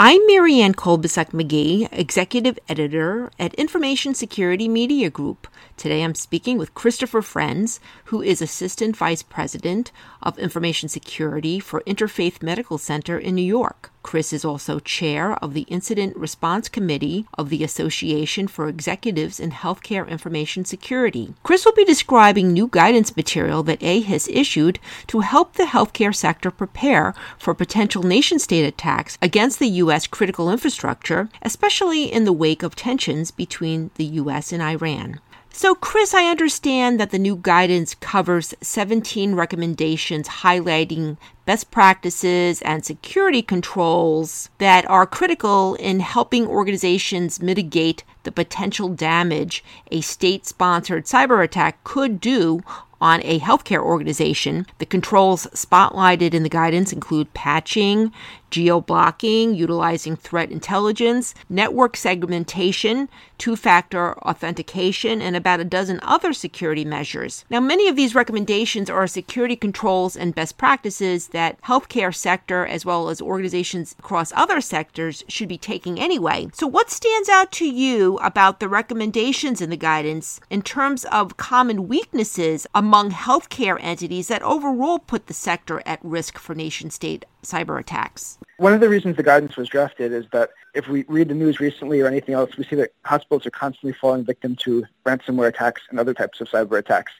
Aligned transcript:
I'm 0.00 0.24
Marianne 0.28 0.74
Kolbasuk 0.74 1.32
McGee, 1.32 1.88
Executive 1.90 2.56
Editor 2.68 3.32
at 3.36 3.52
Information 3.54 4.14
Security 4.14 4.68
Media 4.68 5.10
Group. 5.10 5.48
Today 5.76 6.04
I'm 6.04 6.14
speaking 6.14 6.56
with 6.56 6.72
Christopher 6.72 7.20
Frenz, 7.20 7.80
who 8.04 8.22
is 8.22 8.40
Assistant 8.40 8.96
Vice 8.96 9.24
President 9.24 9.90
of 10.22 10.38
Information 10.38 10.88
Security 10.88 11.58
for 11.58 11.82
Interfaith 11.84 12.44
Medical 12.44 12.78
Center 12.78 13.18
in 13.18 13.34
New 13.34 13.42
York. 13.42 13.90
Chris 14.04 14.32
is 14.32 14.44
also 14.44 14.78
chair 14.78 15.34
of 15.42 15.52
the 15.52 15.62
Incident 15.62 16.16
Response 16.16 16.68
Committee 16.68 17.26
of 17.36 17.50
the 17.50 17.62
Association 17.62 18.48
for 18.48 18.68
Executives 18.68 19.38
in 19.38 19.50
Healthcare 19.50 20.08
Information 20.08 20.64
Security. 20.64 21.34
Chris 21.42 21.64
will 21.64 21.74
be 21.74 21.84
describing 21.84 22.52
new 22.52 22.68
guidance 22.68 23.14
material 23.16 23.62
that 23.64 23.82
A 23.82 24.00
has 24.02 24.28
issued 24.28 24.78
to 25.08 25.20
help 25.20 25.54
the 25.54 25.64
healthcare 25.64 26.14
sector 26.14 26.50
prepare 26.50 27.14
for 27.36 27.52
potential 27.52 28.02
nation 28.02 28.38
state 28.38 28.64
attacks 28.64 29.18
against 29.20 29.58
the 29.58 29.68
U.S. 29.68 29.87
critical 30.06 30.50
infrastructure, 30.50 31.28
especially 31.42 32.04
in 32.12 32.24
the 32.24 32.32
wake 32.32 32.62
of 32.62 32.76
tensions 32.76 33.30
between 33.30 33.90
the 33.94 34.04
U.S. 34.04 34.52
and 34.52 34.62
Iran. 34.62 35.20
So, 35.50 35.74
Chris, 35.74 36.14
I 36.14 36.30
understand 36.30 37.00
that 37.00 37.10
the 37.10 37.18
new 37.18 37.34
guidance 37.34 37.94
covers 37.96 38.54
17 38.60 39.34
recommendations 39.34 40.28
highlighting 40.28 41.16
best 41.46 41.70
practices 41.72 42.62
and 42.62 42.84
security 42.84 43.42
controls 43.42 44.50
that 44.58 44.88
are 44.88 45.06
critical 45.06 45.74
in 45.74 45.98
helping 45.98 46.46
organizations 46.46 47.42
mitigate 47.42 48.04
the 48.22 48.30
potential 48.30 48.88
damage 48.88 49.64
a 49.90 50.00
state 50.00 50.46
sponsored 50.46 51.06
cyber 51.06 51.42
attack 51.42 51.82
could 51.82 52.20
do 52.20 52.62
on 53.00 53.20
a 53.24 53.40
healthcare 53.40 53.82
organization. 53.82 54.66
The 54.78 54.86
controls 54.86 55.46
spotlighted 55.54 56.34
in 56.34 56.42
the 56.42 56.48
guidance 56.48 56.92
include 56.92 57.32
patching, 57.34 58.12
geo 58.50 58.80
blocking, 58.80 59.54
utilizing 59.54 60.16
threat 60.16 60.50
intelligence, 60.50 61.34
network 61.48 61.96
segmentation, 61.96 63.08
two 63.38 63.56
factor 63.56 64.18
authentication, 64.20 65.22
and 65.22 65.36
about 65.36 65.60
a 65.60 65.64
dozen 65.64 66.00
other 66.02 66.32
security 66.32 66.84
measures. 66.84 67.44
Now, 67.50 67.60
many 67.60 67.88
of 67.88 67.96
these 67.96 68.14
recommendations 68.14 68.90
are 68.90 69.06
security 69.06 69.56
controls 69.56 70.16
and 70.16 70.34
best 70.34 70.58
practices 70.58 71.28
that 71.28 71.60
healthcare 71.62 72.14
sector 72.14 72.66
as 72.66 72.84
well 72.84 73.08
as 73.08 73.22
organizations 73.22 73.94
across 73.98 74.32
other 74.32 74.60
sectors 74.60 75.24
should 75.28 75.48
be 75.48 75.58
taking 75.58 76.00
anyway. 76.00 76.48
So, 76.52 76.66
what 76.66 76.90
stands 76.90 77.28
out 77.28 77.52
to 77.52 77.66
you 77.66 78.16
about 78.18 78.60
the 78.60 78.68
recommendations 78.68 79.60
in 79.60 79.70
the 79.70 79.76
guidance 79.76 80.40
in 80.50 80.62
terms 80.62 81.04
of 81.06 81.36
common 81.36 81.88
weaknesses 81.88 82.66
among 82.74 83.10
healthcare 83.10 83.78
entities 83.80 84.28
that 84.28 84.42
overall 84.42 84.98
put 84.98 85.26
the 85.26 85.34
sector 85.34 85.82
at 85.86 86.00
risk 86.02 86.38
for 86.38 86.54
nation 86.54 86.90
state 86.90 87.24
cyber 87.42 87.78
attacks? 87.78 88.38
One 88.58 88.72
of 88.72 88.80
the 88.80 88.88
reasons 88.88 89.16
the 89.16 89.22
guidance 89.22 89.56
was 89.56 89.68
drafted 89.68 90.12
is 90.12 90.26
that 90.32 90.50
if 90.74 90.88
we 90.88 91.04
read 91.08 91.28
the 91.28 91.34
news 91.34 91.60
recently 91.60 92.00
or 92.00 92.06
anything 92.06 92.34
else, 92.34 92.56
we 92.56 92.64
see 92.64 92.76
that 92.76 92.90
hospitals 93.04 93.46
are 93.46 93.50
constantly 93.50 93.92
falling 93.92 94.24
victim 94.24 94.56
to 94.56 94.84
ransomware 95.06 95.48
attacks 95.48 95.82
and 95.90 96.00
other 96.00 96.14
types 96.14 96.40
of 96.40 96.48
cyber 96.48 96.78
attacks. 96.78 97.12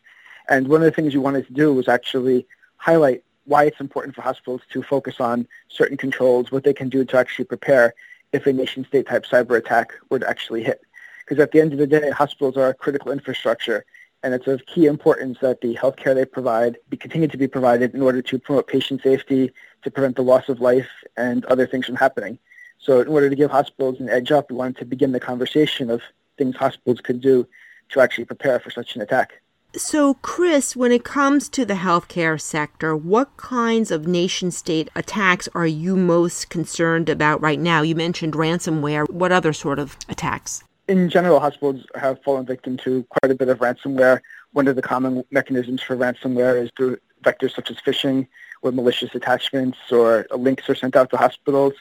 And 0.48 0.68
one 0.68 0.80
of 0.80 0.86
the 0.86 0.90
things 0.90 1.14
we 1.14 1.20
wanted 1.20 1.46
to 1.46 1.52
do 1.52 1.72
was 1.72 1.88
actually 1.88 2.46
highlight 2.76 3.22
why 3.44 3.64
it's 3.64 3.80
important 3.80 4.14
for 4.14 4.22
hospitals 4.22 4.62
to 4.72 4.82
focus 4.82 5.20
on 5.20 5.46
certain 5.68 5.96
controls, 5.96 6.52
what 6.52 6.64
they 6.64 6.74
can 6.74 6.88
do 6.88 7.04
to 7.04 7.16
actually 7.16 7.44
prepare 7.46 7.94
if 8.32 8.46
a 8.46 8.52
nation-state 8.52 9.06
type 9.06 9.24
cyber 9.24 9.56
attack 9.56 9.92
were 10.10 10.18
to 10.18 10.28
actually 10.28 10.62
hit. 10.62 10.82
Because 11.20 11.42
at 11.42 11.52
the 11.52 11.60
end 11.60 11.72
of 11.72 11.78
the 11.78 11.86
day, 11.86 12.10
hospitals 12.10 12.56
are 12.56 12.74
critical 12.74 13.10
infrastructure, 13.10 13.84
and 14.22 14.34
it's 14.34 14.46
of 14.46 14.66
key 14.66 14.86
importance 14.86 15.38
that 15.40 15.60
the 15.60 15.74
healthcare 15.76 16.14
they 16.14 16.24
provide 16.24 16.78
be 16.88 16.96
continue 16.96 17.28
to 17.28 17.36
be 17.36 17.46
provided 17.46 17.94
in 17.94 18.02
order 18.02 18.20
to 18.22 18.38
promote 18.38 18.66
patient 18.66 19.02
safety, 19.02 19.52
to 19.82 19.90
prevent 19.90 20.16
the 20.16 20.22
loss 20.22 20.48
of 20.48 20.60
life, 20.60 20.88
and 21.16 21.44
other 21.46 21.66
things 21.66 21.86
from 21.86 21.96
happening. 21.96 22.38
So 22.80 23.00
in 23.00 23.08
order 23.08 23.28
to 23.30 23.36
give 23.36 23.50
hospitals 23.50 24.00
an 24.00 24.08
edge 24.08 24.32
up, 24.32 24.50
we 24.50 24.56
wanted 24.56 24.76
to 24.78 24.84
begin 24.84 25.12
the 25.12 25.20
conversation 25.20 25.90
of 25.90 26.02
things 26.36 26.56
hospitals 26.56 27.00
could 27.00 27.20
do 27.20 27.46
to 27.90 28.00
actually 28.00 28.24
prepare 28.24 28.60
for 28.60 28.70
such 28.70 28.96
an 28.96 29.02
attack. 29.02 29.40
So, 29.76 30.14
Chris, 30.14 30.74
when 30.74 30.92
it 30.92 31.04
comes 31.04 31.48
to 31.50 31.66
the 31.66 31.74
healthcare 31.74 32.40
sector, 32.40 32.96
what 32.96 33.36
kinds 33.36 33.90
of 33.90 34.06
nation 34.06 34.50
state 34.50 34.88
attacks 34.96 35.46
are 35.54 35.66
you 35.66 35.94
most 35.94 36.48
concerned 36.48 37.10
about 37.10 37.42
right 37.42 37.60
now? 37.60 37.82
You 37.82 37.94
mentioned 37.94 38.32
ransomware. 38.32 39.08
What 39.10 39.30
other 39.30 39.52
sort 39.52 39.78
of 39.78 39.98
attacks? 40.08 40.64
In 40.88 41.10
general, 41.10 41.38
hospitals 41.38 41.84
have 41.96 42.22
fallen 42.22 42.46
victim 42.46 42.78
to 42.78 43.04
quite 43.10 43.30
a 43.30 43.34
bit 43.34 43.50
of 43.50 43.58
ransomware. 43.58 44.20
One 44.52 44.68
of 44.68 44.74
the 44.74 44.80
common 44.80 45.22
mechanisms 45.30 45.82
for 45.82 45.94
ransomware 45.94 46.62
is 46.62 46.70
through 46.74 46.96
vectors 47.22 47.54
such 47.54 47.70
as 47.70 47.76
phishing, 47.76 48.26
where 48.62 48.72
malicious 48.72 49.14
attachments 49.14 49.76
or 49.92 50.26
links 50.34 50.66
are 50.70 50.74
sent 50.74 50.96
out 50.96 51.10
to 51.10 51.18
hospitals. 51.18 51.74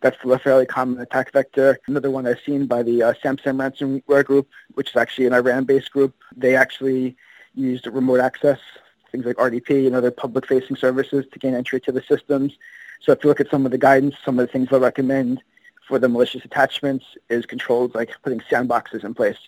That's 0.00 0.16
a 0.24 0.38
fairly 0.38 0.66
common 0.66 1.00
attack 1.00 1.32
vector. 1.32 1.80
Another 1.88 2.12
one 2.12 2.24
I've 2.24 2.38
seen 2.46 2.66
by 2.66 2.84
the 2.84 3.02
uh, 3.02 3.14
SamSam 3.14 3.56
ransomware 3.58 4.24
group, 4.24 4.48
which 4.74 4.90
is 4.90 4.96
actually 4.96 5.26
an 5.26 5.32
Iran-based 5.32 5.90
group. 5.90 6.14
They 6.36 6.54
actually 6.54 7.16
used 7.56 7.88
remote 7.88 8.20
access, 8.20 8.60
things 9.10 9.24
like 9.24 9.36
RDP 9.36 9.88
and 9.88 9.96
other 9.96 10.12
public-facing 10.12 10.76
services 10.76 11.24
to 11.32 11.38
gain 11.40 11.54
entry 11.54 11.80
to 11.80 11.90
the 11.90 12.02
systems. 12.02 12.56
So 13.00 13.10
if 13.10 13.24
you 13.24 13.28
look 13.28 13.40
at 13.40 13.50
some 13.50 13.66
of 13.66 13.72
the 13.72 13.78
guidance, 13.78 14.14
some 14.24 14.38
of 14.38 14.46
the 14.46 14.52
things 14.52 14.68
I 14.70 14.76
recommend 14.76 15.42
for 15.86 15.98
the 15.98 16.08
malicious 16.08 16.44
attachments 16.44 17.04
is 17.28 17.46
controls 17.46 17.94
like 17.94 18.10
putting 18.22 18.40
sandboxes 18.40 19.04
in 19.04 19.14
place, 19.14 19.38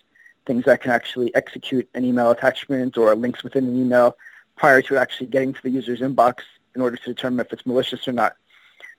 things 0.45 0.65
that 0.65 0.81
can 0.81 0.91
actually 0.91 1.33
execute 1.35 1.89
an 1.93 2.05
email 2.05 2.31
attachment 2.31 2.97
or 2.97 3.15
links 3.15 3.43
within 3.43 3.65
an 3.65 3.79
email 3.79 4.15
prior 4.55 4.81
to 4.81 4.97
actually 4.97 5.27
getting 5.27 5.53
to 5.53 5.61
the 5.63 5.69
user's 5.69 6.01
inbox 6.01 6.41
in 6.75 6.81
order 6.81 6.97
to 6.97 7.05
determine 7.05 7.45
if 7.45 7.51
it's 7.53 7.65
malicious 7.65 8.07
or 8.07 8.11
not 8.11 8.35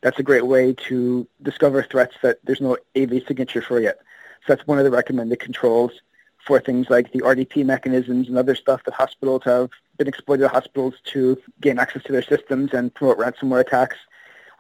that's 0.03 0.19
a 0.19 0.23
great 0.23 0.47
way 0.47 0.73
to 0.73 1.27
discover 1.43 1.83
threats 1.83 2.15
that 2.23 2.39
there's 2.45 2.61
no 2.61 2.77
AV 2.97 3.23
signature 3.27 3.63
for 3.63 3.81
yet. 3.81 3.99
So 4.47 4.55
that's 4.55 4.67
one 4.67 4.79
of 4.79 4.85
the 4.85 4.91
recommended 4.91 5.41
controls 5.41 5.93
for 6.39 6.61
things 6.61 6.89
like 6.91 7.13
the 7.13 7.21
RDP 7.21 7.65
mechanisms 7.65 8.29
and 8.29 8.39
other 8.39 8.55
stuff 8.55 8.85
that 8.85 8.95
hospitals 8.95 9.43
have 9.45 9.71
been 9.97 10.07
exploited 10.07 10.49
hospitals 10.49 10.95
to 11.07 11.41
gain 11.61 11.79
access 11.79 12.05
to 12.05 12.13
their 12.13 12.23
systems 12.23 12.73
and 12.73 12.95
promote 12.95 13.19
ransomware 13.19 13.61
attacks. 13.61 13.97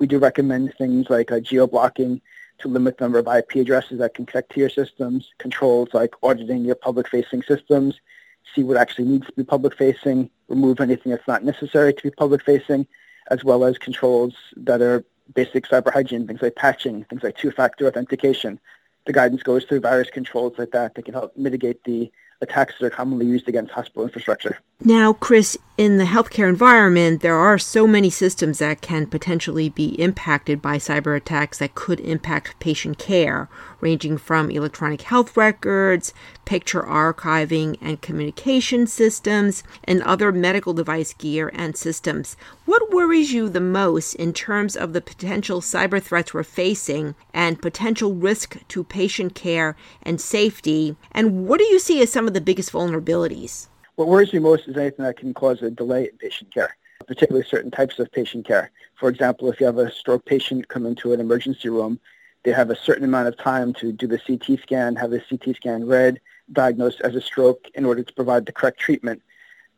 We 0.00 0.06
do 0.06 0.19
recommend 0.19 0.75
things 0.76 1.08
like 1.10 1.31
uh, 1.31 1.41
geo-blocking 1.41 2.20
to 2.59 2.69
limit 2.69 2.99
the 2.99 3.05
number 3.05 3.19
of 3.19 3.27
IP 3.27 3.56
addresses 3.56 3.99
that 3.99 4.15
can 4.15 4.27
connect 4.27 4.53
to 4.53 4.61
your 4.61 4.71
systems, 4.71 5.33
controls 5.39 5.89
like 5.93 6.15
auditing 6.22 6.65
your 6.65 6.75
public-facing 6.75 7.43
systems, 7.43 8.00
see 8.55 8.62
what 8.62 8.77
actually 8.77 9.05
needs 9.05 9.27
to 9.27 9.33
be 9.33 9.44
public-facing, 9.44 10.31
remove 10.49 10.81
anything 10.81 11.11
that's 11.11 11.28
not 11.28 11.44
necessary 11.44 11.93
to 11.93 12.03
be 12.03 12.11
public-facing, 12.11 12.87
as 13.31 13.44
well 13.44 13.65
as 13.65 13.78
controls 13.78 14.34
that 14.56 14.81
are 14.81 15.05
basic 15.34 15.67
cyber 15.67 15.93
hygiene, 15.93 16.27
things 16.27 16.43
like 16.43 16.55
patching, 16.55 17.05
things 17.05 17.22
like 17.22 17.37
two-factor 17.37 17.87
authentication. 17.87 18.61
The 19.06 19.12
guidance 19.12 19.43
goes 19.43 19.65
through 19.65 19.81
various 19.81 20.11
controls 20.11 20.55
like 20.59 20.71
that 20.71 20.94
that 20.94 21.05
can 21.05 21.15
help 21.15 21.37
mitigate 21.37 21.83
the 21.84 22.11
attacks 22.41 22.75
that 22.78 22.87
are 22.87 22.91
commonly 22.91 23.27
used 23.27 23.49
against 23.49 23.73
hospital 23.73 24.05
infrastructure. 24.05 24.59
Now, 24.84 25.14
Chris, 25.14 25.56
in 25.78 25.97
the 25.97 26.04
healthcare 26.04 26.50
environment, 26.50 27.22
there 27.22 27.34
are 27.34 27.56
so 27.56 27.87
many 27.87 28.10
systems 28.10 28.59
that 28.59 28.82
can 28.82 29.06
potentially 29.06 29.70
be 29.70 29.98
impacted 29.98 30.60
by 30.60 30.76
cyber 30.76 31.16
attacks 31.16 31.59
that 31.59 31.75
could 31.75 31.98
impact 32.00 32.60
patient 32.60 32.98
care, 32.98 33.48
ranging 33.81 34.19
from 34.19 34.50
electronic 34.50 35.00
health 35.00 35.34
records, 35.34 36.12
picture 36.44 36.82
archiving 36.82 37.78
and 37.81 38.03
communication 38.03 38.87
systems, 38.87 39.64
and 39.82 40.03
other 40.03 40.31
medical 40.31 40.75
device 40.75 41.14
gear 41.14 41.50
and 41.54 41.75
systems. 41.75 42.37
What 42.66 42.93
worries 42.93 43.32
you 43.32 43.48
the 43.48 43.60
most 43.60 44.14
in 44.16 44.34
terms 44.34 44.76
of 44.76 44.93
the 44.93 45.00
potential 45.00 45.62
cyber 45.62 46.03
threats 46.03 46.34
we're 46.34 46.43
facing 46.43 47.14
and 47.32 47.62
potential 47.62 48.14
risk 48.14 48.58
to 48.69 48.84
patient 48.84 49.34
care 49.34 49.75
and 50.03 50.20
safety? 50.20 50.97
And 51.12 51.48
what 51.48 51.60
do 51.60 51.64
you 51.64 51.78
see 51.78 52.03
as 52.03 52.12
some 52.12 52.28
of 52.28 52.34
the 52.34 52.43
biggest 52.43 52.72
vulnerabilities? 52.72 53.69
What 53.97 54.09
worries 54.09 54.34
me 54.34 54.41
most 54.41 54.69
is 54.69 54.77
anything 54.77 55.07
that 55.07 55.17
can 55.17 55.33
cause 55.33 55.62
a 55.62 55.71
delay 55.71 56.05
in 56.05 56.19
patient 56.19 56.53
care, 56.53 56.77
particularly 57.07 57.47
certain 57.49 57.71
types 57.71 57.99
of 57.99 58.12
patient 58.12 58.47
care. 58.47 58.71
For 58.95 59.09
example, 59.09 59.51
if 59.51 59.59
you 59.59 59.65
have 59.65 59.79
a 59.79 59.91
stroke 59.91 60.27
patient 60.27 60.69
come 60.69 60.84
into 60.84 61.15
an 61.15 61.21
emergency 61.21 61.71
room, 61.71 61.99
they 62.43 62.53
have 62.53 62.69
a 62.69 62.77
certain 62.77 63.05
amount 63.05 63.29
of 63.29 63.38
time 63.38 63.73
to 63.73 63.93
do 63.93 64.06
the 64.06 64.19
CT 64.19 64.61
scan, 64.61 64.97
have 64.97 65.12
the 65.12 65.20
CT 65.20 65.56
scan 65.56 65.87
read, 65.87 66.20
diagnosed 66.53 67.00
as 67.00 67.15
a 67.15 67.23
stroke 67.23 67.70
in 67.75 67.87
order 67.87 68.03
to 68.03 68.12
provide 68.12 68.44
the 68.44 68.53
correct 68.53 68.79
treatment. 68.79 69.23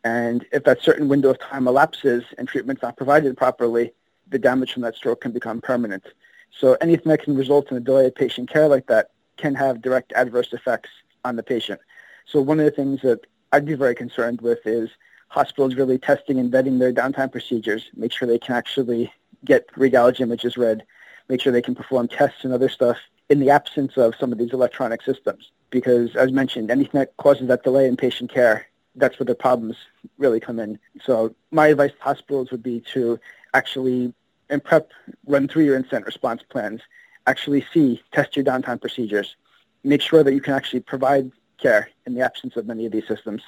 And 0.02 0.44
if 0.50 0.64
that 0.64 0.82
certain 0.82 1.06
window 1.06 1.30
of 1.30 1.38
time 1.38 1.68
elapses 1.68 2.24
and 2.38 2.48
treatment's 2.48 2.82
not 2.82 2.96
provided 2.96 3.36
properly, 3.36 3.92
the 4.28 4.38
damage 4.40 4.72
from 4.72 4.82
that 4.82 4.96
stroke 4.96 5.20
can 5.20 5.30
become 5.30 5.60
permanent. 5.60 6.04
So 6.50 6.76
anything 6.80 7.10
that 7.10 7.22
can 7.22 7.36
result 7.36 7.70
in 7.70 7.76
a 7.76 7.80
delay 7.80 8.06
of 8.06 8.16
patient 8.16 8.50
care 8.50 8.66
like 8.66 8.88
that 8.88 9.12
can 9.36 9.54
have 9.54 9.80
direct 9.80 10.12
adverse 10.14 10.52
effects 10.52 10.90
on 11.24 11.36
the 11.36 11.44
patient. 11.44 11.80
So 12.26 12.40
one 12.40 12.58
of 12.58 12.64
the 12.64 12.72
things 12.72 13.02
that 13.02 13.20
I'd 13.52 13.66
be 13.66 13.74
very 13.74 13.94
concerned 13.94 14.40
with 14.40 14.66
is 14.66 14.90
hospitals 15.28 15.74
really 15.74 15.98
testing 15.98 16.38
and 16.38 16.52
vetting 16.52 16.78
their 16.78 16.92
downtime 16.92 17.30
procedures, 17.30 17.90
make 17.96 18.12
sure 18.12 18.26
they 18.26 18.38
can 18.38 18.54
actually 18.54 19.12
get 19.44 19.68
regallage 19.74 20.20
images 20.20 20.56
read, 20.56 20.84
make 21.28 21.40
sure 21.40 21.52
they 21.52 21.62
can 21.62 21.74
perform 21.74 22.08
tests 22.08 22.44
and 22.44 22.52
other 22.52 22.68
stuff 22.68 22.98
in 23.28 23.40
the 23.40 23.50
absence 23.50 23.96
of 23.96 24.14
some 24.18 24.32
of 24.32 24.38
these 24.38 24.52
electronic 24.52 25.02
systems. 25.02 25.50
Because 25.70 26.16
as 26.16 26.32
mentioned, 26.32 26.70
anything 26.70 26.98
that 26.98 27.16
causes 27.18 27.48
that 27.48 27.62
delay 27.62 27.86
in 27.86 27.96
patient 27.96 28.32
care, 28.32 28.66
that's 28.96 29.18
where 29.18 29.26
the 29.26 29.34
problems 29.34 29.76
really 30.16 30.40
come 30.40 30.58
in. 30.58 30.78
So 31.04 31.34
my 31.50 31.68
advice 31.68 31.92
to 31.92 32.02
hospitals 32.02 32.50
would 32.50 32.62
be 32.62 32.80
to 32.92 33.20
actually 33.54 34.12
in 34.50 34.60
prep 34.60 34.90
run 35.26 35.46
through 35.46 35.64
your 35.64 35.76
incident 35.76 36.06
response 36.06 36.42
plans 36.42 36.80
actually 37.26 37.64
see, 37.72 38.02
test 38.12 38.34
your 38.34 38.44
downtime 38.44 38.80
procedures, 38.80 39.36
make 39.84 40.00
sure 40.00 40.24
that 40.24 40.32
you 40.32 40.40
can 40.40 40.54
actually 40.54 40.80
provide 40.80 41.30
care 41.58 41.90
in 42.06 42.14
the 42.14 42.20
absence 42.20 42.56
of 42.56 42.66
many 42.66 42.86
of 42.86 42.92
these 42.92 43.06
systems. 43.06 43.42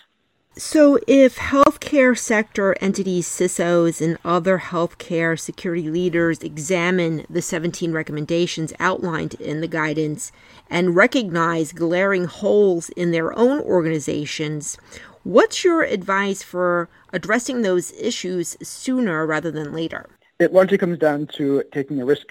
So, 0.56 0.98
if 1.06 1.36
healthcare 1.36 2.18
sector 2.18 2.76
entities, 2.80 3.28
CISOs, 3.28 4.04
and 4.04 4.18
other 4.24 4.58
healthcare 4.58 5.38
security 5.38 5.88
leaders 5.88 6.40
examine 6.40 7.24
the 7.30 7.40
17 7.40 7.92
recommendations 7.92 8.72
outlined 8.80 9.34
in 9.34 9.60
the 9.60 9.68
guidance 9.68 10.32
and 10.68 10.96
recognize 10.96 11.72
glaring 11.72 12.24
holes 12.24 12.88
in 12.90 13.12
their 13.12 13.32
own 13.38 13.60
organizations, 13.60 14.76
what's 15.22 15.62
your 15.62 15.82
advice 15.82 16.42
for 16.42 16.88
addressing 17.12 17.62
those 17.62 17.92
issues 17.92 18.56
sooner 18.60 19.24
rather 19.24 19.52
than 19.52 19.72
later? 19.72 20.10
It 20.40 20.52
largely 20.52 20.78
comes 20.78 20.98
down 20.98 21.28
to 21.36 21.62
taking 21.72 22.00
a 22.02 22.04
risk 22.04 22.26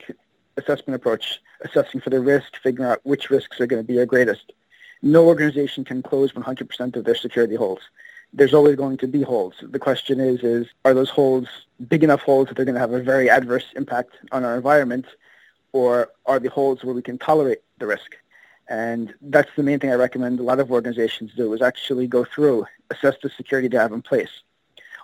assessment 0.57 0.95
approach, 0.95 1.39
assessing 1.61 2.01
for 2.01 2.09
the 2.09 2.19
risk, 2.19 2.57
figuring 2.61 2.91
out 2.91 2.99
which 3.03 3.29
risks 3.29 3.61
are 3.61 3.65
going 3.65 3.81
to 3.81 3.87
be 3.87 3.93
your 3.93 4.05
greatest. 4.05 4.51
No 5.01 5.25
organization 5.25 5.83
can 5.85 6.01
close 6.01 6.33
100% 6.33 6.95
of 6.95 7.05
their 7.05 7.15
security 7.15 7.55
holes 7.55 7.81
there's 8.33 8.53
always 8.53 8.75
going 8.75 8.97
to 8.97 9.07
be 9.07 9.21
holes. 9.21 9.55
The 9.61 9.79
question 9.79 10.19
is, 10.19 10.43
is 10.43 10.67
are 10.85 10.93
those 10.93 11.09
holes 11.09 11.47
big 11.87 12.03
enough 12.03 12.21
holes 12.21 12.47
that 12.47 12.55
they're 12.55 12.65
going 12.65 12.75
to 12.75 12.81
have 12.81 12.93
a 12.93 13.01
very 13.01 13.29
adverse 13.29 13.65
impact 13.75 14.13
on 14.31 14.45
our 14.45 14.55
environment, 14.55 15.05
or 15.71 16.09
are 16.25 16.39
the 16.39 16.49
holes 16.49 16.83
where 16.83 16.93
we 16.93 17.01
can 17.01 17.17
tolerate 17.17 17.61
the 17.79 17.87
risk? 17.87 18.15
And 18.67 19.13
that's 19.21 19.49
the 19.55 19.63
main 19.63 19.79
thing 19.79 19.91
I 19.91 19.95
recommend 19.95 20.39
a 20.39 20.43
lot 20.43 20.59
of 20.59 20.71
organizations 20.71 21.33
do 21.35 21.53
is 21.53 21.61
actually 21.61 22.05
go 22.05 22.23
through, 22.23 22.67
assess 22.91 23.15
the 23.21 23.29
security 23.29 23.67
they 23.67 23.77
have 23.77 23.93
in 23.93 24.03
place. 24.03 24.43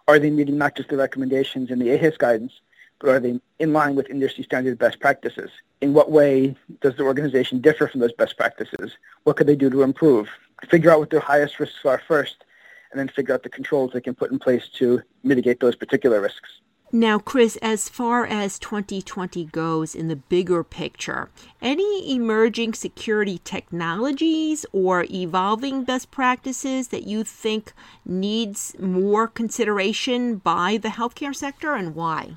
Are 0.07 0.19
they 0.19 0.29
meeting 0.29 0.59
not 0.59 0.75
just 0.75 0.89
the 0.89 0.97
recommendations 0.97 1.71
in 1.71 1.79
the 1.79 1.87
AEHIS 1.87 2.19
guidance, 2.19 2.53
but 2.99 3.09
are 3.09 3.19
they 3.19 3.39
in 3.59 3.73
line 3.73 3.95
with 3.95 4.09
industry 4.09 4.43
standard 4.43 4.77
best 4.77 4.99
practices? 4.99 5.49
In 5.81 5.93
what 5.93 6.11
way 6.11 6.55
does 6.81 6.95
the 6.95 7.03
organization 7.03 7.61
differ 7.61 7.87
from 7.87 7.99
those 7.99 8.13
best 8.13 8.37
practices? 8.37 8.93
What 9.23 9.37
could 9.37 9.47
they 9.47 9.55
do 9.55 9.69
to 9.69 9.83
improve? 9.83 10.29
Figure 10.69 10.91
out 10.91 10.99
what 10.99 11.09
their 11.09 11.19
highest 11.19 11.59
risks 11.59 11.85
are 11.85 12.01
first 12.07 12.45
and 12.91 12.99
then 12.99 13.07
figure 13.09 13.33
out 13.33 13.43
the 13.43 13.49
controls 13.49 13.91
they 13.93 14.01
can 14.01 14.15
put 14.15 14.31
in 14.31 14.39
place 14.39 14.69
to 14.69 15.01
mitigate 15.23 15.59
those 15.59 15.75
particular 15.75 16.21
risks. 16.21 16.61
Now, 16.91 17.19
Chris, 17.19 17.57
as 17.57 17.89
far 17.89 18.25
as 18.25 18.57
2020 18.59 19.45
goes 19.45 19.95
in 19.95 20.07
the 20.07 20.15
bigger 20.15 20.63
picture, 20.63 21.29
any 21.61 22.15
emerging 22.15 22.73
security 22.73 23.41
technologies 23.43 24.65
or 24.71 25.05
evolving 25.11 25.83
best 25.83 26.09
practices 26.09 26.89
that 26.89 27.03
you 27.03 27.25
think 27.25 27.73
needs 28.05 28.75
more 28.79 29.27
consideration 29.27 30.37
by 30.37 30.77
the 30.77 30.89
healthcare 30.89 31.35
sector 31.35 31.73
and 31.73 31.95
why? 31.95 32.35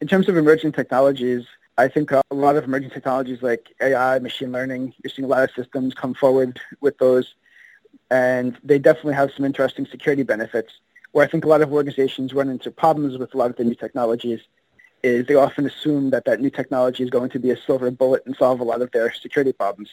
In 0.00 0.06
terms 0.06 0.28
of 0.28 0.36
emerging 0.36 0.72
technologies, 0.72 1.44
I 1.76 1.88
think 1.88 2.12
a 2.12 2.22
lot 2.30 2.56
of 2.56 2.64
emerging 2.64 2.90
technologies 2.90 3.42
like 3.42 3.74
AI, 3.80 4.18
machine 4.20 4.52
learning, 4.52 4.94
you're 5.02 5.10
seeing 5.10 5.26
a 5.26 5.28
lot 5.28 5.42
of 5.42 5.50
systems 5.50 5.94
come 5.94 6.14
forward 6.14 6.60
with 6.80 6.98
those 6.98 7.34
and 8.10 8.56
they 8.62 8.78
definitely 8.78 9.14
have 9.14 9.32
some 9.32 9.44
interesting 9.44 9.86
security 9.86 10.22
benefits. 10.22 10.72
Where 11.12 11.24
I 11.24 11.28
think 11.28 11.44
a 11.44 11.48
lot 11.48 11.62
of 11.62 11.72
organizations 11.72 12.32
run 12.32 12.48
into 12.48 12.70
problems 12.70 13.18
with 13.18 13.34
a 13.34 13.36
lot 13.36 13.50
of 13.50 13.56
the 13.56 13.64
new 13.64 13.74
technologies 13.74 14.40
is 15.02 15.26
they 15.26 15.34
often 15.34 15.66
assume 15.66 16.10
that 16.10 16.24
that 16.26 16.40
new 16.40 16.50
technology 16.50 17.02
is 17.02 17.10
going 17.10 17.30
to 17.30 17.38
be 17.38 17.50
a 17.50 17.56
silver 17.56 17.90
bullet 17.90 18.22
and 18.26 18.36
solve 18.36 18.60
a 18.60 18.64
lot 18.64 18.82
of 18.82 18.90
their 18.92 19.12
security 19.12 19.52
problems. 19.52 19.90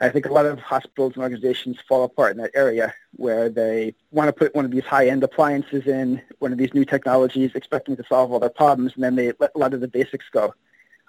I 0.00 0.08
think 0.08 0.26
a 0.26 0.32
lot 0.32 0.46
of 0.46 0.58
hospitals 0.58 1.14
and 1.14 1.22
organizations 1.22 1.78
fall 1.88 2.04
apart 2.04 2.32
in 2.32 2.38
that 2.38 2.50
area 2.54 2.92
where 3.16 3.48
they 3.48 3.94
want 4.10 4.28
to 4.28 4.32
put 4.32 4.54
one 4.54 4.64
of 4.64 4.70
these 4.70 4.84
high-end 4.84 5.22
appliances 5.22 5.86
in, 5.86 6.20
one 6.40 6.52
of 6.52 6.58
these 6.58 6.74
new 6.74 6.84
technologies, 6.84 7.52
expecting 7.54 7.96
to 7.96 8.04
solve 8.08 8.32
all 8.32 8.40
their 8.40 8.50
problems, 8.50 8.92
and 8.94 9.04
then 9.04 9.14
they 9.14 9.32
let 9.38 9.52
a 9.54 9.58
lot 9.58 9.72
of 9.72 9.80
the 9.80 9.88
basics 9.88 10.26
go. 10.32 10.52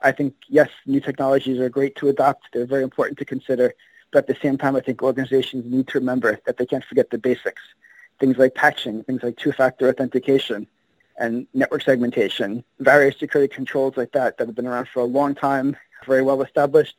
I 0.03 0.11
think, 0.11 0.35
yes, 0.47 0.69
new 0.85 0.99
technologies 0.99 1.59
are 1.59 1.69
great 1.69 1.95
to 1.97 2.09
adopt. 2.09 2.49
They're 2.53 2.65
very 2.65 2.83
important 2.83 3.17
to 3.19 3.25
consider. 3.25 3.73
But 4.11 4.19
at 4.19 4.27
the 4.27 4.41
same 4.41 4.57
time, 4.57 4.75
I 4.75 4.81
think 4.81 5.01
organizations 5.01 5.65
need 5.65 5.87
to 5.89 5.99
remember 5.99 6.39
that 6.45 6.57
they 6.57 6.65
can't 6.65 6.83
forget 6.83 7.09
the 7.09 7.17
basics. 7.17 7.63
Things 8.19 8.37
like 8.37 8.53
patching, 8.53 9.03
things 9.03 9.23
like 9.23 9.37
two-factor 9.37 9.89
authentication, 9.89 10.67
and 11.17 11.47
network 11.53 11.81
segmentation, 11.81 12.63
various 12.79 13.17
security 13.17 13.53
controls 13.53 13.97
like 13.97 14.11
that 14.11 14.37
that 14.37 14.47
have 14.47 14.55
been 14.55 14.67
around 14.67 14.87
for 14.89 14.99
a 14.99 15.05
long 15.05 15.33
time, 15.33 15.75
very 16.05 16.21
well 16.21 16.41
established. 16.41 16.95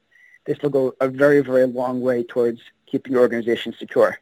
They 0.46 0.56
will 0.62 0.70
go 0.70 0.94
a 1.00 1.08
very, 1.08 1.40
very 1.40 1.66
long 1.66 2.00
way 2.00 2.22
towards 2.22 2.60
keeping 2.86 3.12
your 3.12 3.22
organization 3.22 3.74
secure. 3.78 4.18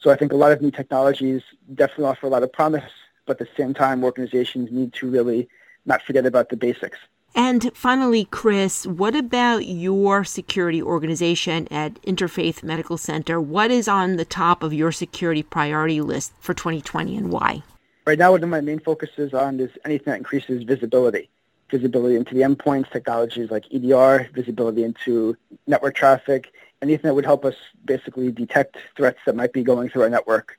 So 0.00 0.10
I 0.10 0.16
think 0.16 0.32
a 0.32 0.36
lot 0.36 0.52
of 0.52 0.60
new 0.60 0.70
technologies 0.70 1.42
definitely 1.74 2.04
offer 2.04 2.26
a 2.26 2.30
lot 2.30 2.42
of 2.42 2.52
promise, 2.52 2.90
but 3.26 3.40
at 3.40 3.46
the 3.46 3.62
same 3.62 3.74
time, 3.74 4.04
organizations 4.04 4.70
need 4.70 4.92
to 4.94 5.10
really 5.10 5.48
not 5.84 6.02
forget 6.02 6.26
about 6.26 6.48
the 6.50 6.56
basics. 6.56 6.98
And 7.34 7.70
finally, 7.74 8.24
Chris, 8.24 8.86
what 8.86 9.14
about 9.14 9.66
your 9.66 10.24
security 10.24 10.82
organization 10.82 11.68
at 11.70 12.00
Interfaith 12.02 12.62
Medical 12.62 12.96
Center? 12.96 13.40
What 13.40 13.70
is 13.70 13.88
on 13.88 14.16
the 14.16 14.24
top 14.24 14.62
of 14.62 14.72
your 14.72 14.90
security 14.90 15.42
priority 15.42 16.00
list 16.00 16.32
for 16.40 16.54
2020 16.54 17.16
and 17.16 17.30
why? 17.30 17.62
Right 18.06 18.18
now, 18.18 18.30
one 18.30 18.42
of 18.42 18.48
my 18.48 18.60
main 18.60 18.78
focuses 18.78 19.34
on 19.34 19.60
is 19.60 19.70
anything 19.84 20.12
that 20.12 20.16
increases 20.16 20.62
visibility. 20.62 21.28
Visibility 21.70 22.16
into 22.16 22.34
the 22.34 22.42
endpoints, 22.42 22.90
technologies 22.90 23.50
like 23.50 23.64
EDR, 23.72 24.28
visibility 24.32 24.84
into 24.84 25.36
network 25.66 25.94
traffic, 25.94 26.52
anything 26.82 27.08
that 27.08 27.14
would 27.14 27.24
help 27.24 27.44
us 27.44 27.54
basically 27.84 28.30
detect 28.30 28.76
threats 28.96 29.18
that 29.26 29.34
might 29.34 29.52
be 29.52 29.62
going 29.62 29.88
through 29.88 30.02
our 30.02 30.10
network. 30.10 30.58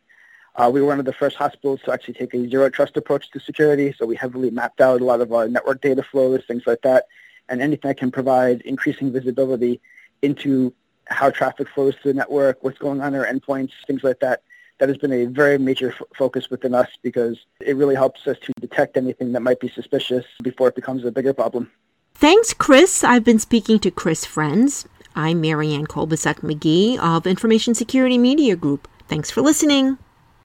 Uh, 0.55 0.69
we 0.73 0.81
were 0.81 0.87
one 0.87 0.99
of 0.99 1.05
the 1.05 1.13
first 1.13 1.35
hospitals 1.35 1.79
to 1.85 1.93
actually 1.93 2.15
take 2.15 2.33
a 2.33 2.49
zero 2.49 2.69
trust 2.69 2.97
approach 2.97 3.29
to 3.31 3.39
security, 3.39 3.93
so 3.97 4.05
we 4.05 4.15
heavily 4.15 4.49
mapped 4.49 4.81
out 4.81 5.01
a 5.01 5.05
lot 5.05 5.21
of 5.21 5.31
our 5.31 5.47
network 5.47 5.81
data 5.81 6.01
flows, 6.01 6.43
things 6.47 6.63
like 6.65 6.81
that, 6.81 7.05
and 7.47 7.61
anything 7.61 7.89
that 7.89 7.97
can 7.97 8.11
provide 8.11 8.61
increasing 8.61 9.11
visibility 9.11 9.79
into 10.23 10.73
how 11.05 11.29
traffic 11.29 11.69
flows 11.69 11.95
through 12.01 12.13
the 12.13 12.17
network, 12.17 12.63
what's 12.63 12.79
going 12.79 12.99
on 13.01 13.13
in 13.13 13.19
our 13.19 13.25
endpoints, 13.27 13.71
things 13.85 14.03
like 14.03 14.19
that. 14.19 14.41
That 14.79 14.89
has 14.89 14.97
been 14.97 15.11
a 15.11 15.25
very 15.25 15.57
major 15.57 15.91
f- 15.91 16.01
focus 16.15 16.49
within 16.49 16.75
us 16.75 16.87
because 17.01 17.37
it 17.61 17.75
really 17.75 17.95
helps 17.95 18.27
us 18.27 18.37
to 18.43 18.53
detect 18.61 18.95
anything 18.95 19.31
that 19.31 19.41
might 19.41 19.59
be 19.59 19.69
suspicious 19.69 20.25
before 20.43 20.67
it 20.67 20.75
becomes 20.75 21.03
a 21.03 21.11
bigger 21.11 21.33
problem. 21.33 21.71
Thanks, 22.13 22.53
Chris. 22.53 23.03
I've 23.03 23.23
been 23.23 23.39
speaking 23.39 23.79
to 23.79 23.91
Chris 23.91 24.25
Frenz. 24.25 24.87
I'm 25.15 25.41
Marianne 25.41 25.87
Kolbasuk 25.87 26.41
McGee 26.41 26.99
of 26.99 27.25
Information 27.25 27.73
Security 27.73 28.17
Media 28.19 28.55
Group. 28.55 28.87
Thanks 29.07 29.31
for 29.31 29.41
listening. 29.41 29.97